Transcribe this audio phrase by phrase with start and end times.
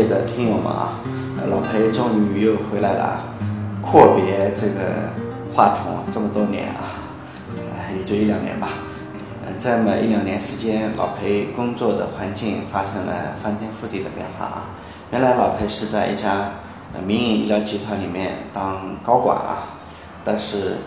[0.00, 0.96] 微观世界的听友们啊，
[1.50, 3.20] 老裴终于又回来了，
[3.82, 5.12] 阔别这个
[5.52, 6.80] 话筒这么多年啊，
[7.96, 8.68] 也就一两年吧。
[9.58, 14.66] 这么一两年时间，老裴工作的环境发生了翻天覆地的变化啊。
[15.10, 16.50] 原来老裴是在一家
[17.06, 19.82] 民营医疗集团里面当高管啊，
[20.24, 20.78] 但是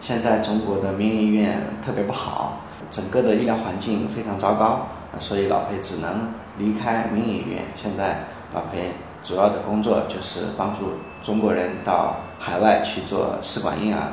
[0.00, 4.86] 现在中国的民营医院特别不好，整个的医疗环境非常糟糕，
[5.20, 7.62] 所以老裴只能离开民营医院。
[7.76, 8.20] 现在
[8.52, 14.12] 老裴主要的工作就是帮助中国人到海外去做试管婴儿。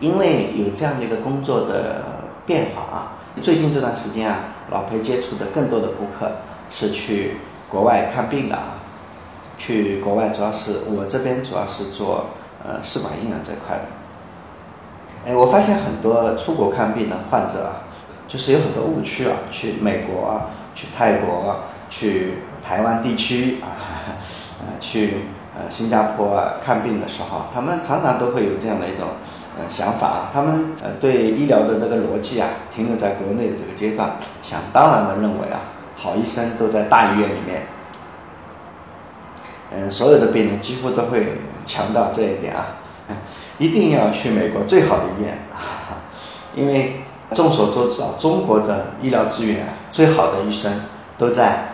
[0.00, 2.04] 因为有这样的一个工作的
[2.44, 6.30] 变化啊，最近这段时间啊，老裴接触的更多的顾客
[6.68, 8.74] 是去国外看病的啊。
[9.58, 12.26] 去国外主要是我这边主要是做
[12.62, 13.84] 呃试管婴儿这块的。
[15.24, 17.88] 哎，我发现很多出国看病的患者啊，
[18.28, 21.58] 就是有很多误区啊，去美国啊、去泰国、
[21.88, 22.34] 去
[22.66, 23.78] 台湾地区啊，
[24.58, 29.06] 呃，去呃新加坡啊看病的时候，他们常常都会有这样的一种
[29.56, 35.60] 呃想法啊，他们呃对医疗的这个逻辑啊，停留在国内的这个阶段，想当然的认为啊，
[35.94, 37.66] 好医生都在大医院里面。
[39.72, 42.66] 嗯，所有的病人几乎都会强调这一点啊，
[43.58, 45.38] 一定要去美国最好的医院，
[46.54, 47.00] 因为
[47.34, 50.72] 众所周知啊，中国的医疗资源最好的医生
[51.18, 51.68] 都在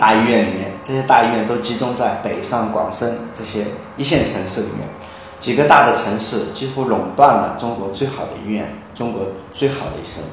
[0.00, 3.66] 大医院里面，这些大医院都集中在北上广深这些
[3.98, 4.88] 一线城市里面，
[5.38, 10.24] 几个大的城市几乎垄断了中国最好的医院，中国最好的医生，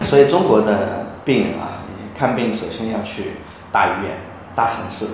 [0.00, 1.84] 所以中国的病人啊，
[2.16, 3.32] 看病首先要去
[3.70, 4.18] 大医院、
[4.54, 5.06] 大城市。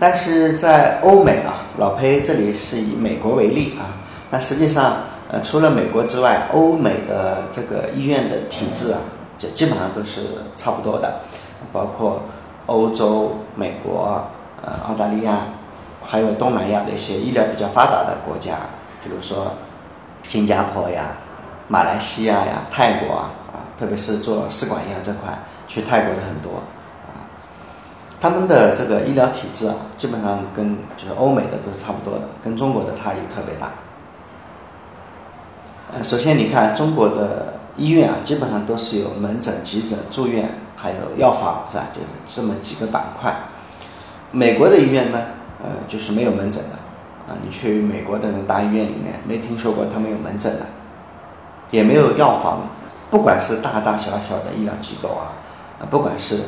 [0.00, 3.94] 但是在欧美啊，老裴这里是以美国为例啊，
[4.30, 4.96] 但实际上，
[5.28, 8.98] 呃，除了美国之外，欧美的这个医院的体制啊，
[9.38, 10.20] 就基本上都是
[10.54, 11.20] 差不多的，
[11.72, 12.22] 包括
[12.66, 14.26] 欧洲、美国、
[14.62, 15.38] 呃，澳大利亚，
[16.02, 18.56] 还有东南亚的一些医疗比较发达的国家，
[19.02, 19.54] 比如说
[20.22, 21.16] 新加坡呀、
[21.68, 25.32] 马来西亚呀、泰国啊，啊，特别是做试管婴儿这块，
[25.66, 26.60] 去泰国的很多。
[28.20, 33.70] 他们的这个医疗体制啊，基本上跟就是欧美的都是差不多的，跟中国的差异特别大。
[35.92, 41.86] 呃，首先你看中国的医院啊，基本上都是有门诊、急诊、住院，还有药房，是吧？
[41.92, 43.34] 就是这么几个板块。
[44.32, 45.18] 美国的医院呢，
[45.62, 46.76] 呃，就是没有门诊的，
[47.32, 50.66] 啊，你去美国的那大医院里面，没听说过他们有门诊的，
[51.70, 52.68] 也没有药房。
[53.10, 55.32] 不管是大大小小的医疗机构啊，
[55.80, 56.40] 啊，不管是。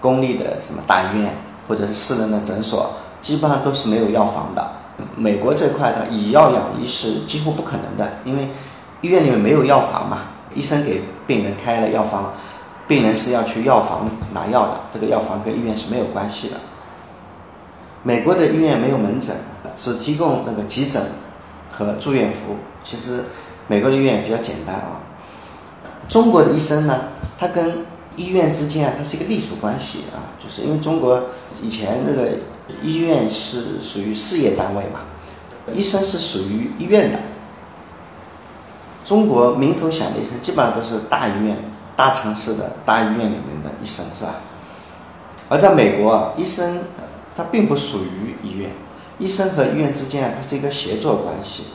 [0.00, 1.32] 公立的什么大医院
[1.68, 4.72] 或者是私人的诊所，基本上都是没有药房的。
[5.16, 8.48] 美国这块的以药养医是几乎不可能的，因为
[9.02, 10.18] 医院里面没有药房嘛。
[10.54, 12.32] 医生给病人开了药方，
[12.86, 16.56] 病人是要去药房拿药的，这个药房跟医院是没有关系的。
[18.02, 19.36] 美国的医院没有门诊，
[19.76, 21.02] 只提供那个急诊
[21.70, 22.56] 和住院服务。
[22.82, 23.24] 其实
[23.66, 25.00] 美国的医院比较简单啊。
[26.08, 27.00] 中国的医生呢，
[27.36, 27.84] 他跟
[28.16, 31.22] 医院之间啊，它是一个隶属关系啊，就是因为中国
[31.62, 32.30] 以前那个
[32.82, 35.00] 医院是属于事业单位嘛，
[35.74, 37.18] 医生是属于医院的。
[39.08, 41.56] 中国名头响的医生基本上都是大医院、
[41.96, 44.34] 大城市的大医院里面的医生，是吧？
[45.48, 46.80] 而在美国，医生
[47.34, 48.70] 他并不属于医院，
[49.18, 51.68] 医生和医院之间啊，它是一个协作关系。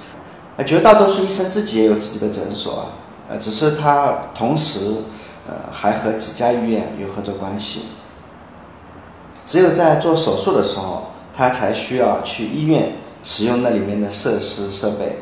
[0.57, 2.85] 呃，绝大多数医生自己也有自己的诊所啊，
[3.29, 4.79] 呃，只是他同时。
[5.45, 7.81] 呃，还和几家医院有合作关系。
[9.45, 15.19] 只有在做手术的时候，他才需要去医院使用那里面的设施设备。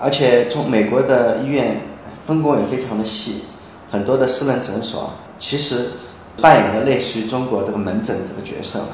[0.00, 1.80] 而且从美国的医院
[2.22, 3.44] 分工也非常的细，
[3.90, 5.90] 很多的私人诊所其实
[6.40, 8.88] 扮演了类似于中国这个门诊这个角色嘛。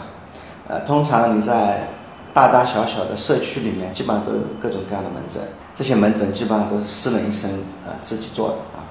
[0.69, 1.89] 呃，通常你在
[2.33, 5.43] 大大小小的社区里面，基本上都有各种各样的门诊，
[5.75, 7.51] 这些门诊基本上都是私人医生
[7.87, 8.85] 呃自己做的啊。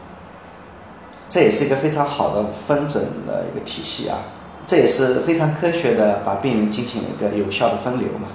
[1.27, 4.17] 这也是一个非常好的分诊的一个体系啊，
[4.65, 8.29] 这也是非常科学的把病人进行了一个有效的分流嘛。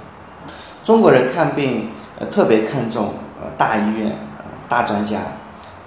[0.84, 3.14] 中国人看病呃特别看重
[3.60, 4.08] 大医院
[4.38, 5.18] 呃大专家，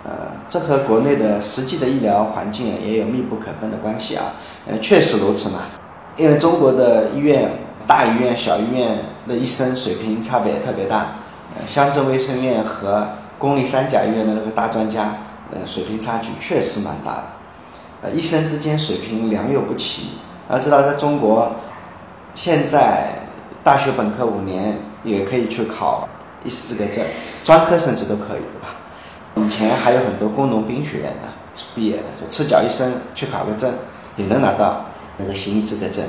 [0.03, 0.11] 呃
[0.47, 4.25] 这和国内的实际的医疗环境也有密不可分的关系啊。
[4.67, 5.61] 呃确实如此嘛，
[6.15, 7.49] 因为中国的医院
[7.87, 10.97] 大医院小医院的医生水平差别特别大，
[11.55, 13.07] 呃乡镇卫生院和
[13.39, 15.15] 公立三甲医院的那个大专家。
[15.51, 17.23] 呃，水平差距确实蛮大的，
[18.01, 20.17] 呃，医生之间水平良莠不齐。
[20.49, 21.51] 要知道，在中国，
[22.33, 23.09] 现在
[23.63, 26.07] 大学本科五年也可以去考
[26.44, 27.06] 医师资格证，
[27.44, 28.75] 专科甚至都可以，对吧？
[29.36, 31.30] 以前还有很多工农兵学院的，
[31.74, 33.74] 毕业的，就赤脚医生去考个证
[34.16, 34.86] 也能拿到
[35.18, 36.06] 那个行医资格证。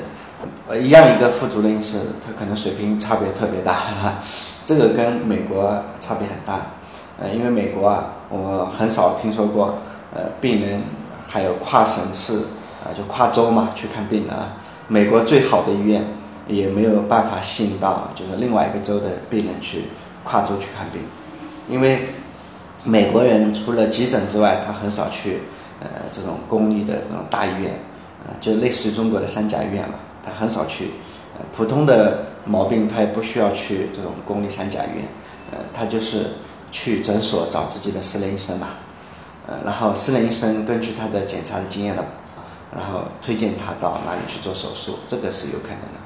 [0.69, 3.77] 呃，一样一个副主任医师，他可能水平差别特别大，
[4.67, 6.67] 这个跟美国差别很大。
[7.19, 9.79] 呃，因为美国啊，我很少听说过，
[10.13, 10.83] 呃，病人
[11.27, 12.35] 还有跨省市
[12.85, 14.57] 啊，就跨州嘛去看病的啊。
[14.89, 16.05] 美国最好的医院
[16.47, 19.85] 也没有办法吸引到就是另外一个州的病人去
[20.25, 21.03] 跨州去看病，
[21.69, 22.09] 因为
[22.85, 25.43] 美国人除了急诊之外，他很少去
[25.81, 27.79] 呃这种公立的这种大医院，
[28.27, 29.95] 呃，就类似于中国的三甲医院嘛，
[30.25, 30.91] 他很少去。
[31.37, 35.05] 呃，普通的毛病他也不需要去这种公立三甲医院，
[35.53, 36.31] 呃，他就是。
[36.75, 38.67] 去诊所找自己的私人医生嘛，
[39.47, 42.05] 呃，然后私人医生根据他的检查的经验呢，
[42.75, 46.01] 然后推荐他到哪里去做手术，这个是有可能的。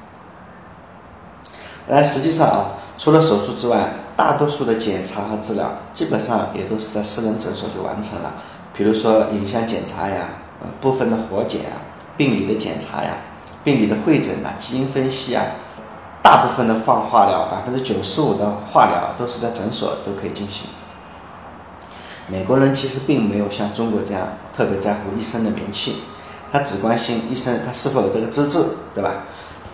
[1.87, 8.33] 但实际上啊，除了手术之外，大多数的检查和治疗基本上也都是在私人诊所就完成了。
[8.73, 10.27] 比如说影像检查呀，
[10.59, 11.79] 呃，部分的活检啊，
[12.17, 13.15] 病理的检查呀，
[13.63, 15.45] 病理的会诊啊，基因分析啊。
[16.21, 20.67] 大部分的放化疗，百分之九十五的化疗都是在诊所都可以进行。
[22.27, 25.95] 美国人其实并没有像中国这样特别在乎医生的名气，
[26.51, 28.61] 他只关心医生他是否有这个资质，
[28.93, 29.23] 对吧？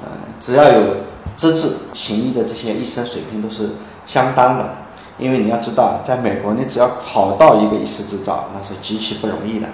[0.03, 0.09] 呃，
[0.39, 0.97] 只要有
[1.35, 3.71] 资质，行医的这些医生水平都是
[4.05, 4.69] 相当的。
[5.17, 9.67] 因为你要知道，在美国，你只要考到一个医师执照，那是极其不容易的，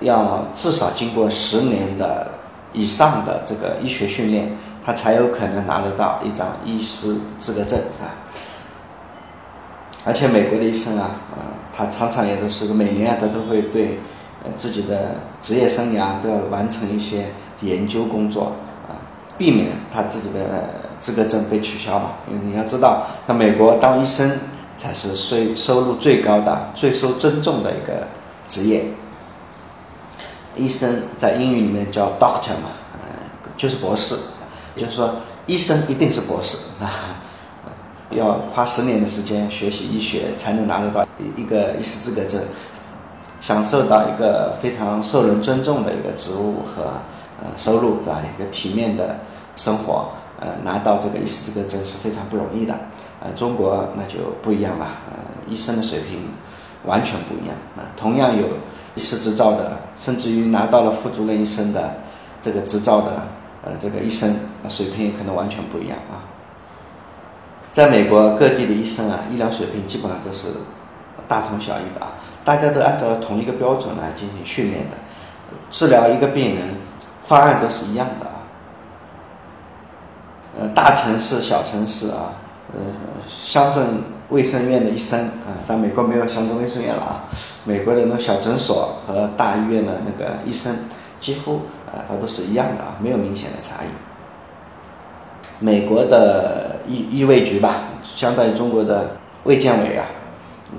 [0.00, 2.32] 要至少经过十年的
[2.72, 4.56] 以上的这个医学训练。
[4.86, 8.10] 他才有可能拿得到一张医师资格证，是吧？
[10.04, 14.00] 而且美国的医生啊，呃，他常常也都是每年，他都会对
[14.54, 17.28] 自己的职业生涯都要完成一些
[17.62, 18.52] 研究工作
[18.86, 18.92] 啊，
[19.38, 22.12] 避免他自己的资格证被取消嘛。
[22.28, 24.38] 因为你要知道，在美国当医生
[24.76, 28.08] 才是税收入最高的、最受尊重的一个
[28.46, 28.86] 职业。
[30.56, 33.08] 医生在英语里面叫 doctor 嘛，呃，
[33.56, 34.16] 就是博士。
[34.76, 37.22] 就是说，医生一定是博士啊，
[38.10, 41.06] 要花十年的时间学习医学，才能拿得到
[41.36, 42.42] 一个医师资格证，
[43.40, 46.94] 享受到一个非常受人尊重的一个职务和
[47.40, 48.20] 呃收入，对吧？
[48.34, 49.18] 一个体面的
[49.54, 50.08] 生活，
[50.44, 52.78] 呃，拿到这个医师资格证是非常不容易的。
[53.20, 55.16] 呃，中国那就不一样了，呃，
[55.48, 56.28] 医生的水平
[56.84, 57.88] 完全不一样啊。
[57.96, 58.46] 同样有
[58.94, 61.94] 医师执照的，甚至于拿到了副主任医生的
[62.42, 63.12] 这个执照的。
[63.66, 64.36] 呃，这个医生
[64.68, 66.20] 水平也可能完全不一样啊。
[67.72, 70.48] 在美国各地的医生啊，医疗水平基本上都是
[71.26, 72.12] 大同小异的啊，
[72.44, 74.96] 大家都按照同一个标准来进行训练的，
[75.70, 76.76] 治疗一个病人
[77.22, 78.33] 方案都是一样的。
[80.58, 82.34] 呃，大城市、小城市啊，
[82.72, 82.80] 呃，
[83.28, 87.24] 乡镇卫生院的医生啊，但美国没有乡镇卫生院了啊，
[87.64, 90.76] 美国的那小诊所和大医院的那个医生。
[91.20, 93.86] 几乎啊，它都是一样的啊，没有明显的差异。
[95.58, 100.04] 美国的医医卫局吧，相当于中国的卫健委啊，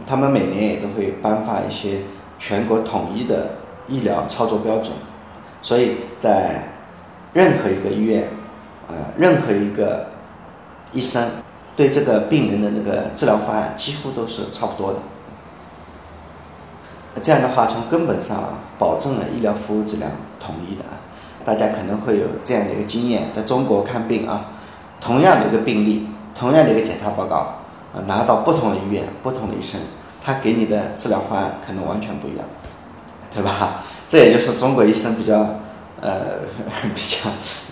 [0.06, 2.02] 他们每年也都会颁发一些
[2.38, 3.48] 全国统一的
[3.88, 4.92] 医疗操作标准，
[5.64, 6.68] 所以在
[7.34, 8.30] 任何一个医院，
[8.88, 10.08] 呃，任何一个
[10.94, 11.24] 医生
[11.76, 15.00] 对这个病人的那个治疗方案几乎都是差不多的。
[17.24, 21.00] 这样的话，从根本上保证了医疗服务质量统一的啊。
[21.46, 24.48] 大家可能会有这样的一个经验，在中国看病啊，
[25.00, 27.36] 同样的一个病例，同样的一个检查报告，
[27.94, 29.80] 啊，拿到不同的医院、不同的医生，
[30.20, 32.46] 他给你的治疗方案可能完全不一样，
[33.32, 33.84] 对吧？
[34.08, 35.60] 这也就是中国医生比较，
[36.02, 36.40] 呃，
[36.94, 37.30] 比较，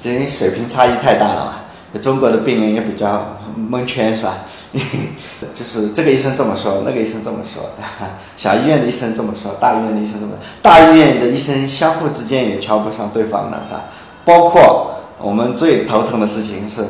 [0.10, 1.56] 因为水平差异太大了嘛。
[2.02, 4.40] 中国的病人也比较蒙圈，是吧？
[5.54, 7.70] 就是这个医生这么说，那个医生这么说，
[8.36, 13.86] 小医院的医生这么说，大医院的医生这么，大医院的医生相互之间也瞧不上对方了，是吧？
[14.26, 16.84] 包括我们最头疼的事情是。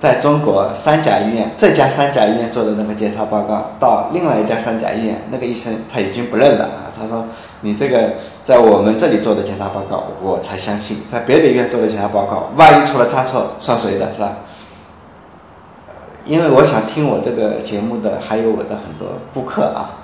[0.00, 6.88] 在中国三甲医院，这家三甲医院做的那个检查报告，到另外一家三甲医院，那个医生他已经不认了啊。
[6.98, 7.26] 他说
[7.60, 14.38] ：“你这个在我们这里做的检查报告，我才相信；在别的医院做的检查报告，万一出了差错，算谁的，是吧？”
[16.24, 20.00] 因为我想听我这个节目的还有我的很多顾客啊，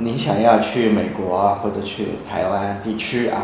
[0.00, 3.42] 你想要去美国或者去台湾地区啊，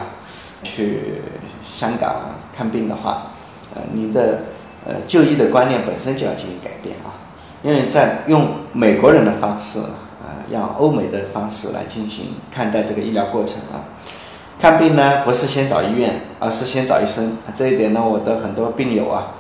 [0.64, 1.22] 去
[1.62, 2.16] 香港
[2.52, 3.28] 看病的话，
[3.76, 4.40] 呃，你的。
[4.88, 7.12] 呃，就医的观念本身就要进行改变啊，
[7.62, 13.84] 因为在用美国人的方式啊，让欧美的方式来进行看待这个医疗过程啊。
[14.58, 17.36] 看病呢，不是先找医院，而是先找医生。
[17.52, 19.34] 这一点呢，我的很多病友啊，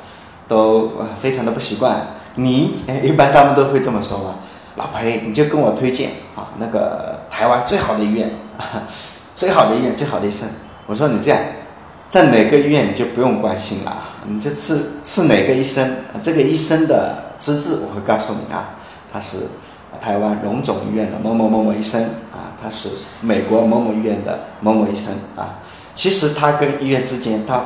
[0.46, 2.08] 都非常的不习惯。
[2.34, 4.34] 你一般他们都会这么说吧，
[4.76, 8.32] 老裴，你就跟我推荐啊，那个台湾最好的医院，
[9.34, 10.46] 最好的医院，最好的医生。
[10.86, 11.40] 我说你这样，
[12.08, 13.96] 在哪个医院你就不用关心了，
[14.26, 18.70] 你就吃吃哪个医生，这个医生的资质我会告诉你啊，
[19.12, 19.36] 他是
[20.00, 22.88] 台湾荣总医院的某某某某医生啊，他是
[23.20, 25.58] 美国某某医院的某某医生啊。
[25.94, 27.62] 其实他跟医院之间，他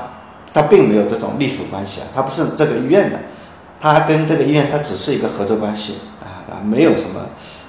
[0.53, 3.19] 他并没有这种隶属关系啊，他不是这个医院的，
[3.81, 7.21] 他跟这个医院他只是一个合作关系啊啊，没有什么。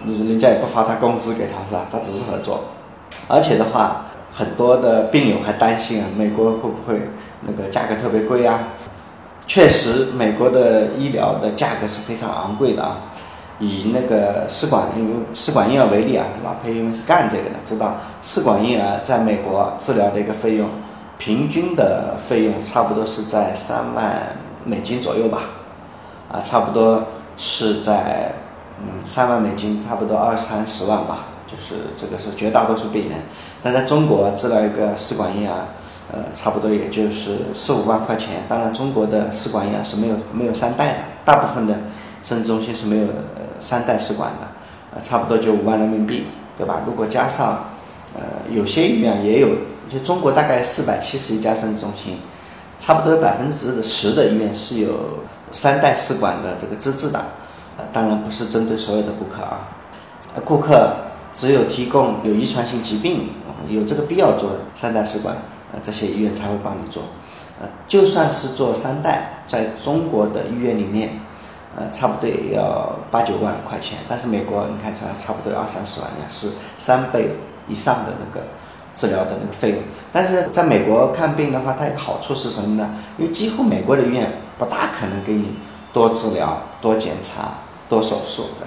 [0.05, 1.87] 人家也不发他工资给他是吧？
[1.89, 2.65] 他只是合作，
[3.29, 7.09] 而且的话，很多的病友还担心啊，美国会不会
[7.41, 8.69] 那个价格特别贵啊？
[9.45, 12.97] 确实，美国的医疗的价格是非常昂贵的啊。
[13.59, 20.67] 以那个试管婴儿试管婴儿为例啊，老裴因为是干这个的，知道试管婴儿在美国治疗的一个费用，
[21.17, 24.35] 平均的费用差不多是在三万
[24.65, 25.39] 美金左右吧，
[26.31, 27.03] 啊，差不多
[27.37, 28.33] 是在。
[28.85, 33.19] 嗯，三万美金，差不多二三十万吧，就是这个是绝大多数病人。
[33.61, 35.67] 但在中国治疗一个试管婴儿，
[36.11, 38.41] 呃，差不多也就是四五万块钱。
[38.49, 41.77] 当然，中国的试管婴儿是没有没有三代的，大部分的
[42.23, 43.07] 生殖中心是没有
[43.59, 44.47] 三代试管的，
[44.95, 46.25] 呃，差不多就五万人民币，
[46.57, 46.81] 对吧？
[46.87, 47.69] 如果加上，
[48.15, 49.49] 呃，有些医院也有，
[49.87, 52.17] 就中国大概四百七十一家生殖中心，
[52.77, 55.19] 差不多百分之十的医院是有
[55.51, 57.23] 三代试管的这个资质的。
[57.77, 59.67] 呃，当然不是针对所有的顾客啊，
[60.45, 60.95] 顾客
[61.33, 63.29] 只有提供有遗传性疾病
[63.67, 65.35] 有这个必要做三代试管，
[65.71, 67.03] 呃，这些医院才会帮你做。
[67.59, 71.19] 呃，就算是做三代，在中国的医院里面，
[71.75, 73.97] 呃，差不多也要八九万块钱。
[74.07, 77.31] 但是美国你看起来差不多二三十万呀，是三倍
[77.67, 78.45] 以上的那个
[78.93, 79.79] 治疗的那个费用。
[80.11, 82.91] 但是在美国看病的话，它有个好处是什么呢？
[83.17, 85.55] 因为几乎美国的医院不大可能给你
[85.91, 87.49] 多治疗、多检查。
[87.89, 88.65] 多手术啊，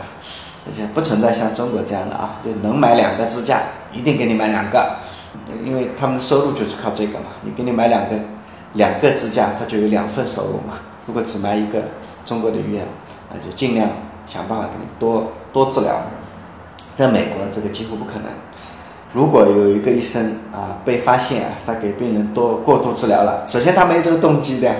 [0.66, 4.96] 而且不存在像中国这样的啊，就能买两个支架，一定给你买两个，
[5.64, 7.26] 因为他们的收入就是靠这个嘛。
[7.42, 8.18] 你给你买两个，
[8.72, 10.78] 两个支架，他就有两份收入嘛。
[11.06, 11.80] 如果只买一个，
[12.24, 12.84] 中国的医院
[13.32, 13.88] 那就尽量
[14.26, 16.02] 想办法给你多多治疗。
[16.96, 18.24] 在美国，这个几乎不可能。
[19.12, 24.74] 如果有一个医生啊被发现，他给病人多过度治疗了，首先他没这个动机的，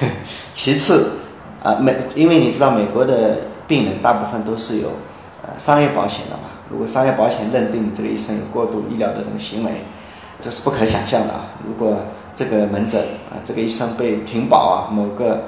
[0.54, 1.18] 其次
[1.62, 3.36] 啊美，因为你知道美国的。
[3.68, 4.92] 病人大部分都是有，
[5.58, 6.42] 商业保险的嘛。
[6.70, 9.84] 如果商业保险认定你这个医生有过度医疗的这个行为，
[10.40, 11.46] 这是不可想象的啊。
[11.66, 11.96] 如果
[12.34, 13.00] 这个门诊
[13.30, 15.44] 啊，这个医生被停保啊，某个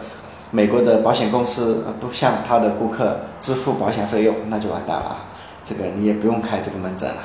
[0.50, 5.16] 美国的保险公司不向他的顾客支付保险费用，那就完蛋了啊。
[5.64, 7.22] 这个你也不用开这个门诊了。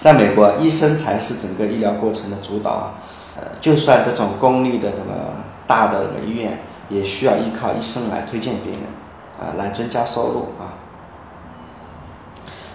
[0.00, 2.94] 在美国，医生才是整个医疗过程的主导啊。
[3.36, 6.58] 呃，就算这种公立的那么大的医院。
[6.88, 8.82] 也需要依靠医生来推荐病人，
[9.40, 10.74] 啊，来增加收入啊。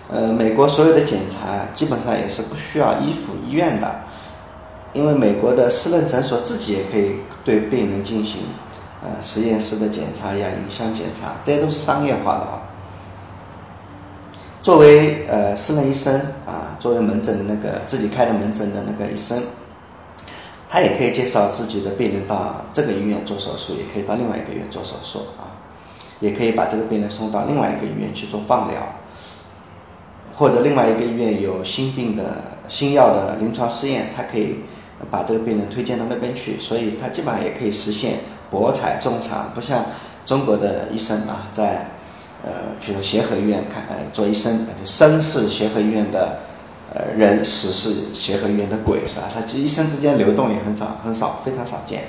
[0.09, 3.95] 呃，美国所有的检查基本上也是不需要依附医院的，
[4.93, 8.41] 因为美国的私人诊所自己也可以对病人进行，
[9.01, 12.61] 呃，实验室的检查呀、影像检查，这些都是商业化的啊。
[14.61, 19.41] 作为呃私人医生啊，作为门诊的那个自己开的门诊的那个医生。
[20.73, 25.51] 他也可以介绍自己的病人到这个医院做手术，也可以到另外一个医院做手术啊，
[26.21, 28.81] 也可以把这个病人送到另外一个医院去做放疗，
[30.33, 34.59] 或者另外一个医院有新病的新药的临床试验，他可以
[35.09, 39.83] 把这个病人推荐到那边去，所以他基本上也可以实现博采众长，不像
[40.23, 41.87] 中国的医生啊，在
[42.43, 46.39] 呃，比如协和医院看呃做医生，就绅士协和医院的。
[46.93, 49.23] 呃，人死是协和医院的鬼是吧？
[49.33, 52.03] 他医生之间流动也很少，很少，非常少见。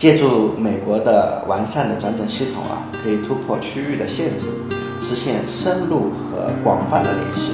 [0.00, 4.48] 借助美国的完善的转诊系统啊，可以突破区域的限制，
[4.98, 7.52] 实现深入和广泛的联系。